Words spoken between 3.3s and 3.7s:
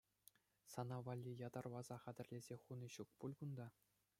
кунта?